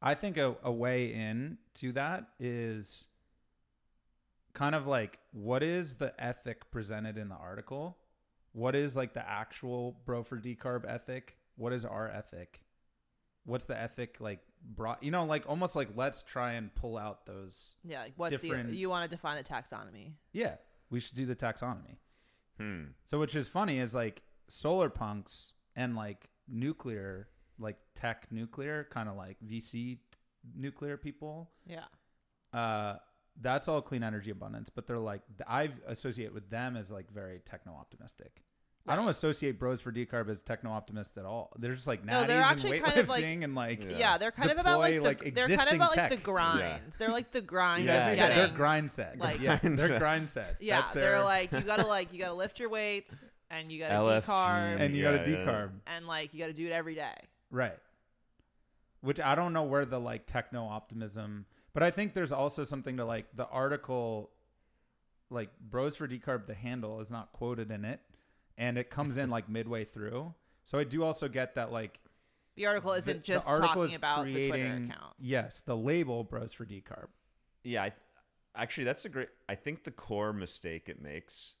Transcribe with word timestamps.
I 0.00 0.14
think 0.14 0.36
a, 0.36 0.56
a 0.62 0.70
way 0.72 1.12
in 1.12 1.58
to 1.74 1.92
that 1.92 2.28
is 2.38 3.08
kind 4.54 4.74
of 4.74 4.86
like 4.86 5.18
what 5.32 5.62
is 5.62 5.94
the 5.94 6.12
ethic 6.22 6.70
presented 6.70 7.18
in 7.18 7.28
the 7.28 7.34
article? 7.36 7.98
What 8.52 8.74
is 8.74 8.96
like 8.96 9.14
the 9.14 9.28
actual 9.28 9.96
bro 10.04 10.22
for 10.22 10.36
decarb 10.38 10.84
ethic? 10.88 11.36
What 11.56 11.72
is 11.72 11.84
our 11.84 12.08
ethic? 12.08 12.60
What's 13.44 13.64
the 13.64 13.78
ethic 13.80 14.16
like 14.20 14.40
brought 14.64 15.02
you 15.02 15.10
know, 15.10 15.24
like 15.24 15.48
almost 15.48 15.74
like 15.76 15.90
let's 15.96 16.22
try 16.22 16.52
and 16.52 16.74
pull 16.74 16.96
out 16.96 17.26
those 17.26 17.76
Yeah, 17.84 18.02
like 18.02 18.14
what's 18.16 18.38
Different- 18.40 18.68
the 18.70 18.76
you 18.76 18.88
want 18.90 19.08
to 19.08 19.10
define 19.10 19.38
a 19.38 19.42
taxonomy? 19.42 20.12
Yeah, 20.32 20.56
we 20.90 21.00
should 21.00 21.16
do 21.16 21.26
the 21.26 21.36
taxonomy. 21.36 21.96
Hmm. 22.58 22.84
So 23.06 23.18
which 23.20 23.34
is 23.36 23.48
funny 23.48 23.78
is 23.78 23.94
like 23.94 24.22
solar 24.48 24.90
punks 24.90 25.52
and 25.76 25.94
like 25.94 26.28
nuclear, 26.48 27.28
like 27.58 27.76
tech 27.94 28.26
nuclear, 28.30 28.86
kind 28.90 29.08
of 29.08 29.16
like 29.16 29.36
VC 29.46 29.98
nuclear 30.56 30.96
people. 30.96 31.50
Yeah. 31.66 31.84
Uh, 32.52 32.96
that's 33.40 33.68
all 33.68 33.80
clean 33.80 34.02
energy 34.02 34.30
abundance, 34.30 34.68
but 34.68 34.86
they're 34.86 34.98
like 34.98 35.22
I 35.46 35.70
associate 35.86 36.32
with 36.34 36.50
them 36.50 36.76
as 36.76 36.90
like 36.90 37.10
very 37.12 37.40
techno 37.44 37.72
optimistic. 37.74 38.42
I 38.90 38.96
don't 38.96 39.08
associate 39.08 39.58
Bros 39.58 39.82
for 39.82 39.92
Decarb 39.92 40.30
as 40.30 40.42
techno 40.42 40.70
optimists 40.70 41.18
at 41.18 41.26
all. 41.26 41.52
They're 41.58 41.74
just 41.74 41.86
like 41.86 42.06
No, 42.06 42.14
natties 42.14 42.26
they're 42.28 42.36
and 42.38 42.44
actually 42.46 42.80
weightlifting 42.80 42.84
kind 42.84 42.98
of 43.00 43.08
like- 43.10 43.24
and 43.24 43.54
like 43.54 43.84
Yeah. 43.84 43.98
Yeah, 43.98 44.18
they're 44.18 44.30
kind 44.32 44.50
of 44.50 44.56
about 44.56 44.78
like, 44.78 44.94
the, 44.94 45.00
like, 45.00 45.18
they're 45.18 45.26
kind 45.34 45.38
of 45.46 45.50
existing 45.50 45.76
about 45.76 45.96
like 45.96 46.08
the 46.10 46.16
tech. 46.16 46.24
grinds. 46.24 46.96
They're 46.96 47.10
like 47.10 47.30
the 47.30 47.42
grind. 47.42 47.84
Yeah, 47.86 47.92
of 47.92 47.96
That's 47.96 48.06
what 48.06 48.12
I 48.12 48.14
said, 48.28 48.34
getting, 48.34 48.48
they're 48.48 48.56
grind 48.56 48.90
set. 48.90 49.18
like- 49.18 49.40
yeah, 49.40 49.58
they're 49.62 49.98
grind 49.98 50.30
set. 50.30 50.56
Yeah, 50.60 50.80
That's 50.80 50.92
they're 50.92 51.02
their- 51.02 51.22
like 51.22 51.52
you 51.52 51.60
gotta 51.60 51.86
like 51.96 52.12
you 52.14 52.18
gotta 52.18 52.32
lift 52.32 52.58
your 52.60 52.70
weights 52.70 53.30
and 53.50 53.70
you 53.70 53.78
gotta 53.78 53.94
LFG. 53.94 54.24
decarb 54.24 54.80
and 54.80 54.96
you 54.96 55.02
got 55.02 55.22
to 55.22 55.30
yeah. 55.30 55.36
decarb. 55.36 55.70
and 55.86 56.06
like 56.06 56.32
you 56.32 56.40
gotta 56.40 56.54
do 56.54 56.64
it 56.66 56.72
every 56.72 56.94
day. 56.94 57.14
Right. 57.50 57.78
Which 59.00 59.20
I 59.20 59.34
don't 59.34 59.52
know 59.52 59.62
where 59.62 59.84
the 59.84 60.00
like 60.00 60.26
techno 60.26 60.64
optimism, 60.66 61.46
but 61.72 61.82
I 61.82 61.90
think 61.90 62.14
there's 62.14 62.32
also 62.32 62.64
something 62.64 62.96
to 62.96 63.04
like 63.04 63.26
the 63.36 63.46
article, 63.46 64.30
like 65.30 65.50
Bros 65.60 65.96
for 65.96 66.08
Decarb, 66.08 66.46
the 66.46 66.54
handle 66.54 67.00
is 67.00 67.10
not 67.10 67.32
quoted 67.32 67.70
in 67.70 67.84
it, 67.84 68.00
and 68.56 68.76
it 68.76 68.90
comes 68.90 69.16
in 69.16 69.30
like 69.30 69.48
midway 69.48 69.84
through. 69.84 70.34
So 70.64 70.78
I 70.78 70.84
do 70.84 71.04
also 71.04 71.28
get 71.28 71.54
that 71.54 71.70
like 71.70 72.00
The 72.56 72.66
article 72.66 72.92
isn't 72.94 73.18
the 73.18 73.22
just 73.22 73.48
article 73.48 73.68
talking 73.68 73.90
is 73.90 73.94
about 73.94 74.24
the 74.26 74.32
Twitter 74.32 74.48
creating- 74.50 74.90
account. 74.90 75.14
Yes, 75.20 75.60
the 75.64 75.76
label 75.76 76.24
Bros 76.24 76.52
for 76.52 76.66
Decarb. 76.66 77.06
Yeah, 77.62 77.84
I, 77.84 77.92
actually, 78.56 78.84
that's 78.84 79.04
a 79.04 79.08
great. 79.08 79.28
I 79.48 79.54
think 79.54 79.84
the 79.84 79.90
core 79.92 80.32
mistake 80.32 80.88
it 80.88 81.00
makes 81.00 81.54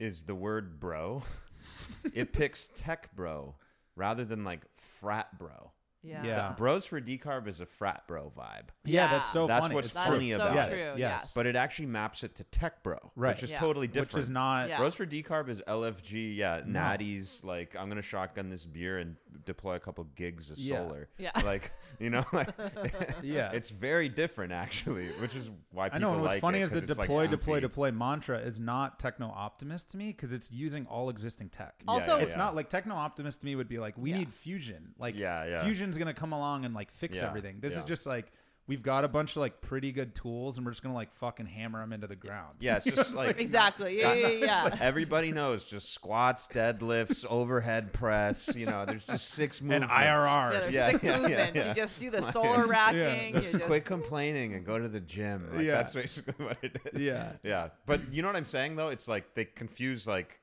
is 0.00 0.24
the 0.24 0.34
word 0.34 0.80
bro. 0.80 1.22
it 2.12 2.32
picks 2.32 2.68
tech 2.74 3.14
bro 3.14 3.54
rather 3.96 4.24
than 4.24 4.44
like 4.44 4.62
frat 4.74 5.38
bro. 5.38 5.72
Yeah. 6.04 6.22
Yeah. 6.22 6.54
Bros 6.56 6.84
for 6.84 7.00
decarb 7.00 7.48
is 7.48 7.60
a 7.60 7.66
frat 7.66 8.02
bro 8.06 8.30
vibe, 8.36 8.68
Yeah, 8.84 9.04
Yeah. 9.04 9.10
that's 9.10 9.32
so 9.32 9.46
That's 9.46 9.64
funny. 9.64 9.74
what's 9.74 9.88
It's 9.88 9.96
That 9.96 10.06
funny 10.06 10.30
so 10.30 10.36
about 10.36 10.52
true. 10.52 10.60
it. 10.60 10.70
Yes, 10.78 10.98
Yes. 10.98 10.98
yes. 10.98 11.32
but 11.34 11.46
it 11.46 11.56
actually 11.56 11.86
maps 11.86 12.22
it 12.22 12.34
to 12.36 12.44
tech 12.44 12.82
bro, 12.82 12.98
Right. 13.16 13.34
which 13.34 13.42
is 13.42 13.52
Yeah. 13.52 13.58
totally 13.60 13.86
different. 13.86 14.12
which 14.14 14.22
is 14.24 14.30
not. 14.30 14.68
Yeah. 14.68 14.76
Bros 14.78 14.94
for 14.94 15.06
decarb 15.06 15.48
is 15.48 15.62
LFG, 15.66 16.34
yeah, 16.36 16.60
No. 16.66 16.78
natties. 16.80 17.42
Like 17.42 17.74
I'm 17.74 17.88
gonna 17.88 18.02
shotgun 18.02 18.50
this 18.50 18.66
beer 18.66 18.98
and 18.98 19.16
deploy 19.46 19.74
a 19.76 19.80
couple 19.80 20.04
gigs 20.14 20.50
of 20.50 20.58
Yeah. 20.58 20.76
solar. 20.76 21.08
Yeah. 21.18 21.30
like 21.44 21.72
you 21.98 22.10
know, 22.10 22.24
like 22.32 22.48
Yeah. 23.22 23.52
it's 23.52 23.70
very 23.70 24.08
different 24.08 24.52
actually, 24.52 25.08
which 25.20 25.34
is 25.34 25.50
why 25.70 25.88
people 25.88 25.96
I 25.96 25.98
know. 26.00 26.12
And 26.14 26.22
what's 26.22 26.34
like 26.34 26.40
funny 26.42 26.60
it, 26.60 26.64
is 26.64 26.70
the 26.70 26.80
'cause 26.80 26.90
it's, 26.90 26.98
like, 26.98 27.06
deploy, 27.08 27.26
deploy, 27.28 27.60
deploy 27.60 27.90
mantra 27.92 28.38
is 28.38 28.60
not 28.60 28.98
techno 28.98 29.28
optimist 29.34 29.90
to 29.92 29.96
me 29.96 30.08
because 30.08 30.32
it's 30.32 30.50
using 30.52 30.86
all 30.86 31.08
existing 31.08 31.48
tech. 31.48 31.74
Also- 31.88 32.18
it's 32.18 32.32
yeah. 32.32 32.36
not 32.38 32.54
like 32.54 32.68
techno 32.68 32.94
optimist 32.94 33.40
to 33.40 33.46
me 33.46 33.54
would 33.56 33.68
be 33.68 33.78
like 33.78 33.96
we 33.96 34.10
Yeah. 34.10 34.18
need 34.18 34.34
fusion. 34.34 34.94
Like 34.98 35.16
Yeah, 35.16 35.44
yeah. 35.46 35.62
fusion's 35.64 35.93
gonna 35.98 36.14
come 36.14 36.32
along 36.32 36.64
and 36.64 36.74
like 36.74 36.90
fix 36.90 37.18
Yeah, 37.18 37.28
everything. 37.28 37.58
This 37.60 37.72
is 37.72 37.78
yeah. 37.78 37.84
just 37.84 38.06
like 38.06 38.32
we've 38.66 38.82
got 38.82 39.04
a 39.04 39.08
bunch 39.08 39.32
of 39.32 39.36
like 39.38 39.60
pretty 39.60 39.92
good 39.92 40.14
tools 40.14 40.56
and 40.56 40.64
we're 40.64 40.72
just 40.72 40.82
gonna 40.82 40.94
like 40.94 41.12
fucking 41.16 41.44
hammer 41.44 41.80
them 41.80 41.92
into 41.92 42.06
the 42.06 42.16
ground. 42.16 42.56
Yeah, 42.60 42.76
it's 42.78 42.86
just 42.86 43.14
like 43.14 43.38
Exactly. 43.40 44.00
Yeah, 44.00 44.14
yeah, 44.14 44.28
yeah. 44.28 44.66
yeah. 44.68 44.76
Everybody 44.80 45.32
knows 45.32 45.64
just 45.66 45.92
squats, 45.92 46.48
deadlifts, 46.48 47.26
overhead 47.30 47.92
press. 47.92 48.56
You 48.56 48.64
know, 48.66 48.86
there's 48.86 49.04
just 49.04 49.28
six 49.30 49.60
and 49.60 49.68
movements. 49.68 49.92
Yeah, 49.94 50.18
IRRs. 50.18 50.50
there's 50.52 50.74
Yeah, 50.74 50.90
six 50.90 51.04
yeah, 51.04 51.10
yeah, 51.12 51.18
movements. 51.18 51.56
yeah. 51.56 51.68
You 51.68 51.74
just 51.74 51.98
do 52.00 52.10
the 52.10 52.22
solar 52.22 52.66
racking. 52.66 53.34
You 53.34 53.40
Just 53.42 53.52
just, 53.52 53.64
quit 53.66 53.84
complaining 53.84 54.54
and 54.54 54.64
go 54.64 54.78
to 54.78 54.88
the 54.88 55.00
gym. 55.00 55.50
Like, 55.52 55.66
Yeah. 55.66 55.76
That's 55.76 55.92
basically 55.92 56.44
what 56.44 56.56
it 56.62 56.76
is. 56.94 57.00
Yeah. 57.00 57.32
Yeah. 57.42 57.68
But 57.84 58.12
you 58.14 58.22
know 58.22 58.28
what 58.28 58.36
I'm 58.36 58.46
saying 58.46 58.76
though? 58.76 58.88
It's 58.88 59.08
like 59.08 59.34
they 59.34 59.44
confuse 59.44 60.06
like 60.08 60.40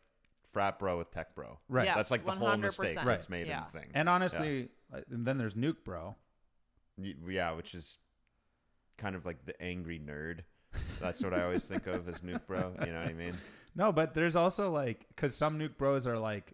frat 0.51 0.77
bro 0.77 0.97
with 0.97 1.09
tech 1.11 1.33
bro. 1.33 1.57
Right. 1.69 1.85
Yes, 1.85 1.95
That's 1.95 2.11
like 2.11 2.25
the 2.25 2.31
whole 2.33 2.57
mistake 2.57 2.97
100%. 2.97 3.05
that's 3.05 3.29
made 3.29 3.47
Yeah. 3.47 3.59
in 3.59 3.63
the 3.73 3.79
thing. 3.79 3.89
And 3.93 4.09
honestly, 4.09 4.69
and 5.09 5.25
then 5.25 5.37
there's 5.37 5.55
Nuke 5.55 5.83
Bro. 5.83 6.15
Yeah, 7.27 7.53
which 7.53 7.73
is 7.73 7.97
kind 8.97 9.15
of 9.15 9.25
like 9.25 9.45
the 9.45 9.59
angry 9.61 9.99
nerd. 9.99 10.41
That's 10.99 11.23
what 11.23 11.33
I 11.33 11.43
always 11.43 11.65
think 11.65 11.87
of 11.87 12.07
as 12.07 12.19
nuke 12.21 12.45
bro. 12.45 12.73
You 12.85 12.91
know 12.93 12.99
what 12.99 13.07
I 13.09 13.13
mean? 13.13 13.33
No, 13.73 13.93
but 13.93 14.13
there's 14.13 14.35
also 14.35 14.69
like 14.69 15.05
because 15.15 15.33
some 15.33 15.57
Nuke 15.57 15.77
Bros 15.77 16.05
are 16.05 16.17
like 16.19 16.51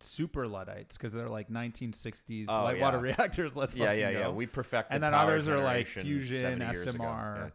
super 0.00 0.46
Luddites 0.48 0.96
because 0.96 1.12
they're 1.12 1.28
like 1.28 1.50
1960s 1.50 2.46
Oh, 2.48 2.64
light 2.64 2.78
yeah. 2.78 2.82
water 2.82 2.98
reactors. 2.98 3.54
Let's 3.54 3.74
yeah, 3.74 3.86
fucking 3.86 4.00
yeah, 4.00 4.10
yeah. 4.10 4.28
We 4.30 4.46
perfect. 4.46 4.92
And 4.92 5.02
then 5.02 5.12
others 5.12 5.46
are 5.46 5.58
like 5.58 5.86
Fusion, 5.88 6.60
SMR. 6.60 7.52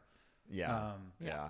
Yeah. 0.47 0.67
Yeah. 0.67 0.77
um, 0.77 0.93
yeah. 1.19 1.27
Yeah. 1.27 1.49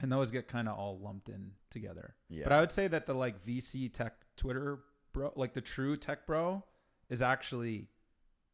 and 0.00 0.10
those 0.10 0.32
get 0.32 0.48
kind 0.48 0.68
of 0.68 0.76
all 0.76 0.98
lumped 0.98 1.28
in 1.28 1.52
together. 1.70 2.14
Yeah. 2.28 2.42
But 2.44 2.52
I 2.52 2.58
would 2.60 2.72
say 2.72 2.88
that 2.88 3.06
the 3.06 3.14
like 3.14 3.46
VC 3.46 3.92
tech 3.92 4.14
Twitter 4.36 4.80
bro, 5.12 5.32
like 5.36 5.52
the 5.52 5.60
true 5.60 5.96
tech 5.96 6.26
bro, 6.26 6.64
is 7.10 7.20
actually 7.22 7.88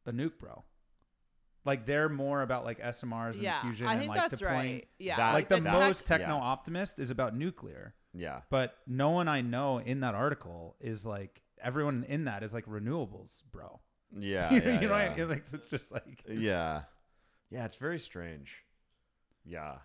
a 0.07 0.13
nuke 0.13 0.39
bro. 0.39 0.65
Like 1.65 1.85
they're 1.85 2.09
more 2.09 2.43
about 2.43 2.65
like 2.65 2.81
SMRs 2.81 3.35
and 3.35 3.43
yeah. 3.43 3.61
fusion 3.63 3.87
I 3.87 3.93
and 3.93 4.01
think 4.01 4.11
like 4.11 4.21
that's 4.31 4.39
deploying. 4.41 4.73
right. 4.75 4.89
Yeah. 4.99 5.17
that- 5.17 5.33
Like 5.35 5.49
the 5.49 5.57
tech- 5.61 5.65
most 5.73 6.07
tech- 6.07 6.21
techno 6.21 6.37
optimist 6.37 6.99
is 7.01 7.11
about 7.11 7.37
nuclear, 7.37 7.95
Yeah. 8.15 8.43
but 8.51 8.77
no 8.87 9.11
one 9.11 9.27
I 9.29 9.41
know 9.41 9.79
in 9.79 10.01
that 10.01 10.15
article 10.15 10.77
is 10.81 11.05
like 11.05 11.43
everyone 11.61 12.05
in 12.09 12.25
that 12.27 12.43
is 12.45 12.55
like 12.55 12.67
renewables, 12.67 13.43
bro. 13.51 13.81
Yeah. 14.17 14.51
you 14.55 14.61
yeah, 14.63 14.81
know, 14.81 14.91
what 14.91 15.01
I 15.01 15.05
yeah. 15.07 15.17
mean? 15.17 15.29
like 15.29 15.47
so 15.47 15.57
it's 15.57 15.67
just 15.67 15.91
like. 15.93 16.23
Yeah. 16.29 16.83
Yeah, 17.51 17.65
it's 17.65 17.77
very 17.77 17.99
strange. 17.99 18.65
Yeah. 19.45 19.77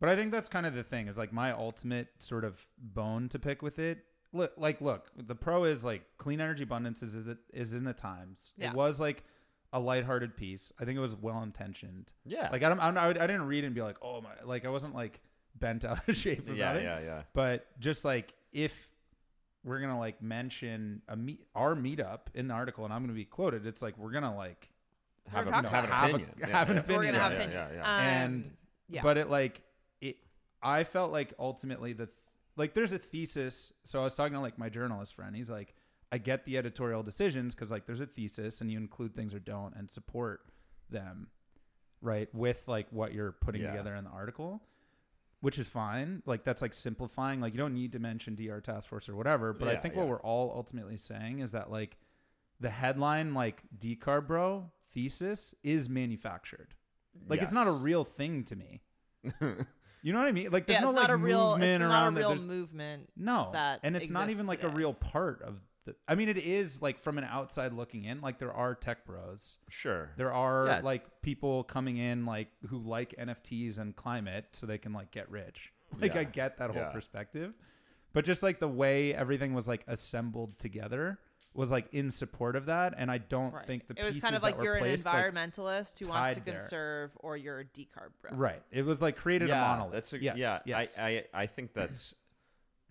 But 0.00 0.08
I 0.08 0.16
think 0.16 0.32
that's 0.32 0.48
kind 0.48 0.64
of 0.66 0.74
the 0.74 0.82
thing 0.82 1.08
is 1.08 1.16
like 1.18 1.32
my 1.32 1.52
ultimate 1.52 2.08
sort 2.18 2.44
of 2.44 2.66
bone 2.78 3.28
to 3.30 3.38
pick 3.38 3.62
with 3.62 3.78
it. 3.78 4.04
Look, 4.32 4.52
like, 4.56 4.80
look, 4.80 5.10
the 5.16 5.34
pro 5.34 5.64
is 5.64 5.82
like 5.82 6.02
clean 6.18 6.40
energy 6.40 6.62
abundance 6.62 7.02
is 7.02 7.14
is, 7.14 7.36
is 7.52 7.74
in 7.74 7.84
the 7.84 7.92
times. 7.92 8.52
Yeah. 8.56 8.70
It 8.70 8.74
was 8.74 9.00
like 9.00 9.24
a 9.72 9.80
lighthearted 9.80 10.36
piece. 10.36 10.72
I 10.80 10.84
think 10.84 10.96
it 10.96 11.00
was 11.00 11.14
well 11.16 11.42
intentioned. 11.42 12.12
Yeah. 12.24 12.48
Like 12.50 12.62
I 12.62 12.68
don't, 12.68 12.80
I, 12.80 12.90
don't, 12.90 13.18
I 13.22 13.26
didn't 13.26 13.46
read 13.46 13.64
and 13.64 13.74
be 13.74 13.82
like, 13.82 13.96
oh 14.02 14.20
my, 14.20 14.30
like 14.44 14.64
I 14.64 14.68
wasn't 14.68 14.94
like 14.94 15.20
bent 15.58 15.84
out 15.84 16.08
of 16.08 16.16
shape 16.16 16.44
about 16.46 16.56
yeah, 16.56 16.74
it. 16.74 16.82
yeah, 16.82 17.00
yeah. 17.00 17.22
But 17.32 17.66
just 17.80 18.04
like 18.04 18.34
if 18.52 18.88
we're 19.64 19.80
gonna 19.80 19.98
like 19.98 20.22
mention 20.22 21.02
a 21.08 21.16
meet 21.16 21.44
our 21.54 21.74
meetup 21.74 22.20
in 22.34 22.48
the 22.48 22.54
article, 22.54 22.84
and 22.84 22.94
I'm 22.94 23.02
gonna 23.02 23.12
be 23.12 23.24
quoted, 23.24 23.66
it's 23.66 23.82
like 23.82 23.98
we're 23.98 24.12
gonna 24.12 24.34
like 24.34 24.70
Have, 25.28 25.46
a, 25.46 25.50
talking 25.50 25.68
have 25.70 25.84
an 25.84 25.90
about 25.90 25.98
have 25.98 26.10
a- 26.10 26.14
opinion. 26.14 26.30
Yeah, 26.38 26.46
have 26.46 26.70
an 26.70 26.78
opinion 26.78 26.98
We're 27.00 27.12
gonna 27.12 27.22
have 27.22 27.32
yeah, 27.32 27.38
opinions. 27.38 27.70
yeah, 27.74 27.78
yeah. 27.78 27.96
Um, 27.96 28.02
and 28.04 28.50
yeah. 28.88 29.02
but 29.02 29.18
it 29.18 29.28
like 29.30 29.60
it 30.00 30.16
i 30.62 30.82
felt 30.84 31.12
like 31.12 31.32
ultimately 31.38 31.92
the 31.92 32.06
th- 32.06 32.16
like 32.60 32.74
there's 32.74 32.92
a 32.92 32.98
thesis. 32.98 33.72
So 33.84 34.00
i 34.00 34.04
was 34.04 34.14
talking 34.14 34.34
to 34.34 34.40
like 34.40 34.58
my 34.58 34.68
journalist 34.68 35.14
friend. 35.14 35.34
He's 35.34 35.50
like 35.50 35.74
i 36.12 36.18
get 36.18 36.44
the 36.44 36.58
editorial 36.58 37.02
decisions 37.02 37.54
because 37.54 37.70
like 37.70 37.86
there's 37.86 38.00
a 38.00 38.06
thesis 38.06 38.60
and 38.60 38.70
you 38.70 38.76
include 38.78 39.14
things 39.14 39.32
or 39.32 39.38
don't 39.38 39.74
and 39.76 39.88
support 39.88 40.40
them 40.90 41.28
right 42.02 42.28
with 42.34 42.62
like 42.66 42.88
what 42.90 43.12
you're 43.14 43.30
putting 43.32 43.62
Yeah. 43.62 43.70
together 43.70 43.94
in 43.94 44.04
the 44.04 44.10
article 44.10 44.62
which 45.40 45.58
is 45.58 45.66
fine. 45.66 46.22
Like 46.26 46.44
that's 46.44 46.60
like 46.60 46.74
simplifying. 46.74 47.40
Like 47.40 47.54
you 47.54 47.58
don't 47.58 47.72
need 47.72 47.92
to 47.92 47.98
mention 47.98 48.34
dr 48.34 48.60
task 48.60 48.88
force 48.88 49.08
or 49.08 49.16
whatever 49.16 49.52
but 49.52 49.68
i 49.68 49.76
think 49.76 49.94
yeah. 49.94 50.00
what 50.00 50.08
we're 50.08 50.20
all 50.20 50.52
ultimately 50.54 50.96
saying 50.98 51.40
is 51.40 51.52
that 51.52 51.70
like 51.70 51.96
the 52.60 52.70
headline 52.70 53.32
like 53.32 53.62
decarb 53.78 54.26
bro 54.26 54.70
thesis 54.92 55.54
is 55.62 55.88
manufactured. 55.88 56.74
Like 57.28 57.40
it's 57.42 57.52
not 57.52 57.66
a 57.66 57.72
real 57.72 58.04
thing 58.04 58.44
to 58.44 58.56
me 58.56 58.82
you 60.02 60.12
know 60.12 60.18
what 60.18 60.28
I 60.28 60.32
mean? 60.32 60.50
Like, 60.50 60.66
there's 60.66 60.78
yeah, 60.78 60.84
no 60.84 60.90
it's 60.90 60.96
not 60.96 61.08
like 61.08 61.10
a 61.10 61.16
real. 61.16 61.54
It's 61.54 61.60
movement 61.60 61.80
not 61.82 61.86
a 61.86 61.90
around 61.92 62.16
it. 62.16 62.20
real 62.20 62.28
There's- 62.30 62.44
movement. 62.46 63.10
No, 63.16 63.50
that 63.52 63.80
and 63.82 63.96
it's 63.96 64.10
not 64.10 64.30
even 64.30 64.46
exists 64.46 64.48
like 64.48 64.62
a 64.64 64.68
real 64.74 64.94
part 64.94 65.42
of 65.42 65.56
the. 65.84 65.94
I 66.08 66.14
mean, 66.14 66.28
it 66.28 66.38
is 66.38 66.80
like 66.82 66.98
from 66.98 67.18
an 67.18 67.24
outside 67.24 67.72
looking 67.72 68.04
in. 68.04 68.20
Like 68.20 68.38
there 68.38 68.52
are 68.52 68.74
tech 68.74 69.04
bros. 69.06 69.58
Sure. 69.68 70.10
There 70.16 70.32
are 70.32 70.66
Yeah. 70.66 70.80
like 70.82 71.04
people 71.22 71.64
coming 71.64 71.96
in 71.98 72.26
like 72.26 72.48
who 72.68 72.78
like 72.78 73.14
NFTs 73.18 73.78
and 73.78 73.94
climate 73.96 74.46
so 74.52 74.66
they 74.66 74.78
can 74.78 74.92
like 74.92 75.10
get 75.10 75.30
rich. 75.30 75.72
Like 76.00 76.14
I 76.16 76.22
get 76.24 76.58
that 76.58 76.70
whole 76.70 76.82
Yeah. 76.82 76.90
perspective, 76.92 77.52
but 78.12 78.24
just 78.24 78.42
like 78.44 78.60
the 78.60 78.68
way 78.68 79.12
everything 79.12 79.54
was 79.54 79.66
like 79.66 79.82
assembled 79.88 80.58
together 80.60 81.18
was 81.54 81.70
like 81.70 81.92
in 81.92 82.10
support 82.10 82.54
of 82.56 82.66
that, 82.66 82.94
and 82.96 83.10
I 83.10 83.18
don't 83.18 83.52
Right. 83.52 83.66
think 83.66 83.88
the 83.88 83.94
it 83.98 84.04
was 84.04 84.14
pieces 84.14 84.22
kind 84.22 84.36
of 84.36 84.42
like 84.42 84.62
you're 84.62 84.74
an 84.74 84.80
placed, 84.80 85.04
like- 85.04 85.14
environmentalist 85.34 85.98
who 85.98 86.08
wants 86.08 86.30
to 86.38 86.40
tied 86.40 86.44
there. 86.46 86.54
conserve, 86.60 87.10
or 87.16 87.36
you're 87.36 87.60
a 87.60 87.64
decarb 87.64 88.10
bro. 88.22 88.36
right. 88.36 88.62
It 88.70 88.84
was 88.84 89.00
like 89.00 89.16
created 89.16 89.48
yeah, 89.48 89.64
a 89.64 89.68
monolith. 89.68 89.92
That's 89.92 90.12
a, 90.12 90.22
yes, 90.22 90.36
yeah. 90.36 90.60
yes. 90.64 90.96
I, 90.96 91.02
I 91.08 91.24
I 91.42 91.46
think 91.46 91.72
that's, 91.74 92.14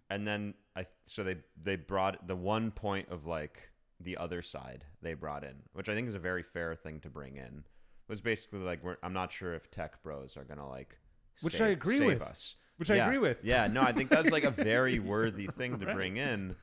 and 0.10 0.28
then 0.28 0.54
I 0.76 0.86
so 1.06 1.24
they 1.24 1.38
they 1.62 1.78
brought 1.78 2.28
the 2.28 2.36
one 2.36 2.72
point 2.72 3.08
of 3.10 3.26
like 3.26 3.70
the 4.02 4.18
other 4.18 4.42
side 4.42 4.86
they 5.02 5.14
brought 5.14 5.44
in, 5.44 5.56
which 5.74 5.88
I 5.90 5.96
think 5.96 6.08
is 6.08 6.16
a 6.16 6.20
very 6.20 6.44
fair 6.44 6.76
thing 6.76 7.00
to 7.02 7.10
bring 7.10 7.38
in, 7.38 7.64
was 8.08 8.22
basically 8.22 8.60
like, 8.60 8.84
we're, 8.84 8.98
I'm 9.04 9.14
not 9.14 9.32
sure 9.32 9.54
if 9.54 9.70
tech 9.72 10.02
bros 10.04 10.36
are 10.38 10.44
gonna 10.46 10.68
like, 10.68 10.98
Which 11.42 11.54
save, 11.54 11.62
I 11.62 11.68
agree 11.72 11.98
save 11.98 12.08
with. 12.08 12.22
us. 12.22 12.56
Which 12.80 12.90
I 12.92 12.96
agree 12.96 13.18
with. 13.20 13.44
Yeah, 13.44 13.68
no, 13.68 13.82
I 13.82 13.92
think 13.92 14.10
that's 14.10 14.32
like 14.32 14.44
a 14.46 14.52
very 14.74 15.00
worthy 15.00 15.48
thing 15.48 15.80
to 15.80 15.86
Right. 15.86 15.96
bring 15.96 16.18
in, 16.18 16.56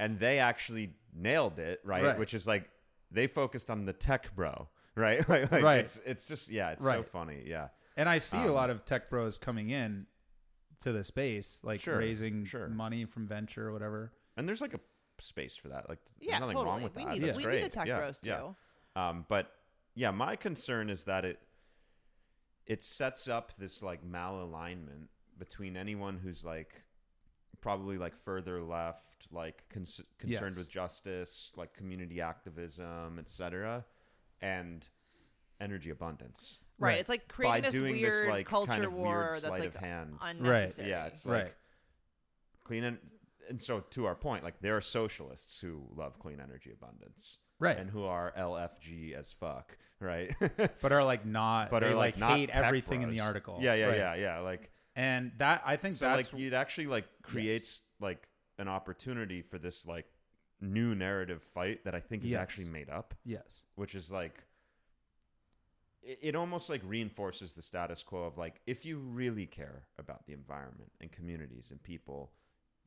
and 0.00 0.18
they 0.18 0.38
actually 0.40 0.94
nailed 1.14 1.58
it, 1.58 1.80
right? 1.84 2.02
Right. 2.04 2.18
Which 2.18 2.34
is 2.34 2.46
like 2.46 2.68
they 3.10 3.26
focused 3.26 3.70
on 3.70 3.84
the 3.84 3.92
tech 3.92 4.34
bro, 4.34 4.68
right? 4.94 5.18
like, 5.28 5.50
like, 5.52 5.62
Right. 5.62 5.78
It's, 5.80 6.00
it's 6.04 6.24
just 6.26 6.48
yeah, 6.50 6.70
it's 6.70 6.84
so 6.84 7.02
funny. 7.02 7.44
Yeah, 7.46 7.68
And 7.96 8.08
I 8.08 8.18
see 8.18 8.38
a 8.38 8.48
Um, 8.48 8.54
lot 8.54 8.70
of 8.70 8.84
tech 8.84 9.08
bros 9.10 9.38
coming 9.38 9.70
in 9.70 10.06
to 10.80 10.92
the 10.92 11.04
space, 11.04 11.60
like 11.64 11.80
Sure, 11.80 11.98
raising 11.98 12.44
sure. 12.44 12.68
money 12.68 13.04
from 13.04 13.26
venture 13.26 13.68
or 13.68 13.72
whatever. 13.72 14.12
and 14.36 14.46
there's 14.48 14.60
like 14.60 14.74
a 14.74 14.80
space 15.18 15.56
for 15.56 15.68
that. 15.68 15.88
Like, 15.88 15.98
there's 16.20 16.30
Yeah, 16.30 16.38
nothing 16.38 16.56
totally. 16.56 16.72
wrong 16.72 16.82
with 16.82 16.94
we 16.96 17.04
that. 17.04 17.12
need 17.14 17.22
That's 17.24 17.36
we 17.36 17.42
great. 17.44 17.56
need 17.56 17.64
the 17.64 17.68
tech 17.70 17.86
yeah, 17.88 17.98
bros 17.98 18.20
too. 18.20 18.30
yeah. 18.30 18.52
Um, 19.08 19.26
but 19.28 19.50
yeah, 19.94 20.12
my 20.12 20.36
concern 20.36 20.88
is 20.90 21.04
that 21.04 21.24
it 21.24 21.40
it 22.66 22.84
sets 22.84 23.26
up 23.28 23.52
this 23.58 23.82
like 23.82 24.04
malalignment 24.04 25.08
between 25.38 25.76
anyone 25.76 26.18
who's 26.18 26.44
like 26.44 26.82
probably 27.60 27.98
like 27.98 28.16
further 28.16 28.62
left, 28.62 29.26
like 29.32 29.64
cons- 29.72 30.00
concerned 30.18 30.50
Yes. 30.52 30.58
with 30.58 30.70
justice, 30.70 31.52
like 31.56 31.72
community 31.74 32.20
activism, 32.20 33.18
etc., 33.18 33.84
and 34.40 34.88
energy 35.60 35.90
abundance. 35.90 36.60
Right. 36.78 36.90
Right. 36.90 37.00
It's 37.00 37.08
like 37.08 37.26
By 37.28 37.34
creating 37.34 37.62
this 37.62 37.74
doing 37.74 37.92
weird 37.94 38.12
this 38.12 38.24
like 38.26 38.46
culture 38.46 38.70
kind 38.72 38.84
of 38.84 38.92
war 38.92 39.18
weird 39.18 39.32
that's 39.32 39.40
sleight 39.46 39.60
like 39.60 39.74
of 39.74 39.80
hand, 39.80 40.14
unnecessary. 40.22 40.88
yeah, 40.90 41.06
it's 41.06 41.26
like 41.26 41.42
Right. 41.44 41.54
clean 42.64 42.84
and 42.84 42.98
and 43.48 43.60
so 43.62 43.80
to 43.80 44.04
our 44.04 44.14
point, 44.14 44.44
like 44.44 44.60
there 44.60 44.76
are 44.76 44.80
socialists 44.82 45.58
who 45.58 45.82
love 45.96 46.18
clean 46.18 46.38
energy 46.38 46.70
abundance 46.70 47.38
Right. 47.58 47.76
and 47.78 47.90
who 47.90 48.04
are 48.04 48.32
LFG 48.36 49.14
as 49.14 49.32
fuck, 49.32 49.76
right? 50.00 50.32
but 50.80 50.92
are 50.92 51.02
like 51.02 51.24
not 51.26 51.70
but 51.70 51.80
they 51.80 51.86
are 51.88 51.94
like, 51.94 52.14
like, 52.14 52.18
not 52.18 52.30
hate 52.36 52.50
tech 52.50 52.62
everything 52.64 53.02
in 53.02 53.10
the 53.10 53.20
article. 53.20 53.58
Yeah, 53.60 53.74
yeah, 53.74 53.86
Right. 53.86 53.96
yeah, 53.98 54.14
yeah. 54.14 54.38
Like 54.40 54.70
And 54.98 55.30
that 55.38 55.62
I 55.64 55.76
think 55.76 55.94
so, 55.94 56.06
that's 56.06 56.32
like 56.32 56.42
it 56.42 56.52
actually 56.52 56.88
like 56.88 57.06
creates 57.22 57.82
like 58.00 58.26
an 58.58 58.66
opportunity 58.66 59.42
for 59.42 59.56
this 59.56 59.86
like 59.86 60.06
new 60.60 60.92
narrative 60.96 61.40
fight 61.40 61.84
that 61.84 61.94
I 61.94 62.00
think 62.00 62.24
is 62.24 62.30
Yes. 62.32 62.40
actually 62.40 62.64
made 62.66 62.90
up, 62.90 63.14
yes. 63.24 63.62
which 63.76 63.94
is 63.94 64.10
like 64.10 64.42
it, 66.02 66.18
it 66.20 66.34
almost 66.34 66.68
like 66.68 66.82
reinforces 66.84 67.52
the 67.52 67.62
status 67.62 68.02
quo 68.02 68.24
of 68.24 68.36
like 68.38 68.60
if 68.66 68.84
you 68.84 68.98
really 68.98 69.46
care 69.46 69.84
about 70.00 70.26
the 70.26 70.32
environment 70.32 70.90
and 71.00 71.12
communities 71.12 71.70
and 71.70 71.80
people, 71.80 72.32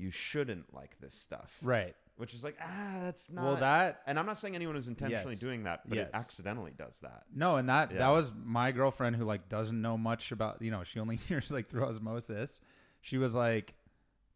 you 0.02 0.12
shouldn't 0.12 0.74
like 0.74 1.00
this 1.00 1.14
stuff, 1.14 1.58
Right. 1.62 1.96
which 2.18 2.34
is 2.34 2.44
like 2.44 2.58
ah, 2.62 3.00
that's 3.04 3.30
not. 3.30 3.44
well, 3.44 3.56
that 3.58 4.02
and 4.08 4.18
I'm 4.20 4.26
not 4.26 4.38
saying 4.38 4.56
anyone 4.56 4.76
is 4.76 4.88
intentionally 4.88 5.34
Yes. 5.36 5.40
doing 5.40 5.64
that, 5.64 5.88
but 5.88 5.98
it 5.98 6.10
accidentally 6.14 6.74
does 6.78 7.00
that. 7.00 7.24
no, 7.34 7.58
and 7.58 7.70
that 7.70 7.92
Yeah. 7.92 8.00
that 8.00 8.10
was 8.10 8.32
my 8.44 8.72
girlfriend 8.72 9.16
who 9.16 9.24
like 9.26 9.48
doesn't 9.50 9.82
know 9.82 9.98
much 9.98 10.32
about 10.32 10.62
you 10.62 10.72
know 10.72 10.84
she 10.84 11.00
only 11.00 11.16
hears 11.28 11.52
like 11.52 11.70
through 11.70 11.86
osmosis. 11.86 12.60
She 13.02 13.18
was 13.18 13.36
like, 13.36 13.74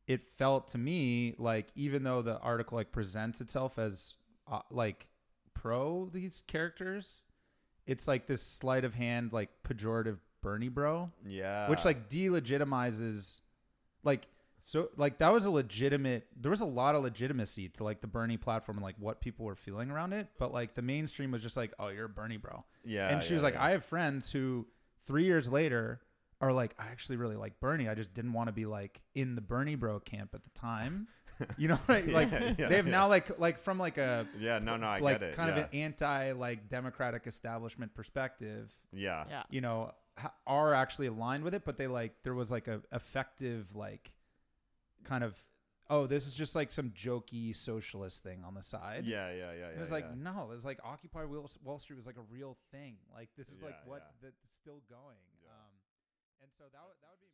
it 0.08 0.22
felt 0.22 0.70
to 0.70 0.78
me 0.78 1.36
like 1.38 1.68
even 1.76 2.04
though 2.04 2.22
the 2.22 2.38
article 2.40 2.78
like 2.78 2.92
presents 2.92 3.42
itself 3.42 3.78
as 3.80 4.18
uh, 4.48 4.60
like 4.70 5.08
pro 5.54 6.10
these 6.14 6.44
characters, 6.48 7.26
it's 7.88 8.08
like 8.08 8.28
this 8.28 8.42
sleight 8.42 8.86
of 8.86 8.94
hand 8.94 9.34
like 9.34 9.50
pejorative 9.64 10.18
Bernie 10.42 10.70
bro. 10.70 11.12
Yeah, 11.26 11.70
which 11.70 11.86
like 11.86 12.08
delegitimizes 12.08 13.42
like 14.04 14.28
so 14.68 14.90
like 14.98 15.20
that 15.20 15.32
was 15.32 15.46
a 15.46 15.52
legitimate 15.52 16.26
there 16.36 16.50
was 16.50 16.62
a 16.62 16.66
lot 16.66 16.96
of 16.96 17.04
legitimacy 17.04 17.70
to 17.70 17.84
like 17.84 18.02
the 18.02 18.08
bernie 18.08 18.36
platform 18.36 18.78
and 18.78 18.84
like 18.84 18.96
what 18.98 19.22
people 19.22 19.46
were 19.46 19.56
feeling 19.56 19.92
around 19.92 20.12
it 20.12 20.28
but 20.40 20.52
like 20.52 20.74
the 20.74 20.82
mainstream 20.82 21.30
was 21.32 21.42
just 21.44 21.56
like 21.56 21.72
oh 21.80 21.90
you're 21.90 22.06
a 22.06 22.10
bernie 22.10 22.38
bro 22.38 22.66
yeah, 22.84 23.10
and 23.10 23.22
she 23.22 23.30
yeah, 23.30 23.36
was 23.36 23.44
like 23.44 23.54
yeah. 23.54 23.64
i 23.64 23.72
have 23.72 23.86
friends 23.86 24.32
who 24.32 24.66
three 25.06 25.24
years 25.24 25.48
later 25.48 26.02
are 26.42 26.52
like 26.52 26.74
i 26.80 26.86
actually 26.88 27.16
really 27.16 27.36
like 27.36 27.60
bernie 27.60 27.88
i 27.88 27.94
just 27.94 28.14
didn't 28.16 28.34
want 28.34 28.48
to 28.48 28.54
be 28.54 28.66
like 28.66 29.02
in 29.14 29.36
the 29.36 29.42
bernie 29.42 29.76
bro 29.76 30.00
camp 30.00 30.32
at 30.34 30.44
the 30.44 30.50
time 30.60 31.08
you 31.58 31.68
know 31.68 31.78
right 31.88 32.08
like 32.08 32.32
Yeah, 32.32 32.54
yeah, 32.58 32.68
they 32.70 32.76
have 32.78 32.86
yeah. 32.88 32.92
now 32.92 33.08
like 33.08 33.38
like 33.40 33.60
from 33.60 33.78
like 33.78 33.98
a 34.00 34.26
Yeah, 34.40 34.58
no, 34.60 34.78
no, 34.78 34.88
I 34.88 35.00
like 35.00 35.20
get 35.20 35.30
it. 35.30 35.36
kind 35.36 35.50
yeah. 35.56 35.64
of 35.64 35.70
an 35.74 35.80
anti 35.80 36.32
like 36.32 36.70
democratic 36.70 37.28
establishment 37.28 37.94
perspective 37.94 38.74
yeah. 38.94 39.26
Yeah. 39.30 39.44
you 39.50 39.62
know 39.62 39.92
are 40.48 40.74
actually 40.74 41.08
aligned 41.08 41.44
with 41.44 41.54
it 41.54 41.64
but 41.66 41.78
they 41.78 41.88
like 41.88 42.14
there 42.24 42.34
was 42.34 42.50
like 42.50 42.68
a 42.68 42.82
effective 42.94 43.76
like 43.76 44.12
kind 45.06 45.24
of 45.24 45.38
oh 45.90 46.08
this 46.08 46.26
is 46.28 46.34
just 46.34 46.56
like 46.56 46.70
some 46.72 46.90
jokey 46.92 47.56
socialist 47.56 48.24
thing 48.24 48.44
on 48.44 48.54
the 48.56 48.62
side 48.64 49.06
Yeah, 49.06 49.30
yeah, 49.30 49.54
yeah, 49.54 49.68
And 49.70 49.78
yeah. 49.78 49.84
it's 49.84 49.92
like 49.92 50.06
yeah. 50.10 50.18
no 50.34 50.52
it's 50.56 50.66
like 50.66 50.80
occupy 50.84 51.24
wall, 51.26 51.80
street 51.80 51.96
was 51.96 52.06
like 52.08 52.18
a 52.18 52.26
real 52.34 52.58
thing 52.72 52.98
like 53.14 53.30
this 53.38 53.50
is 53.50 53.62
like 53.62 53.78
what 53.86 54.02
yeah. 54.02 54.30
that's 54.30 54.42
still 54.62 54.82
going 54.90 55.22
Yeah. 55.44 55.54
um 55.54 55.74
and 56.42 56.50
so 56.58 56.64
that 56.66 56.82
that 57.06 57.14
would 57.22 57.22
be 57.22 57.30